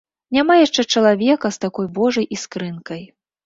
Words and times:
Няма 0.37 0.53
яшчэ 0.65 0.81
чалавека 0.93 1.47
з 1.59 1.63
такой 1.67 1.87
божай 2.01 2.29
іскрынкай. 2.39 3.09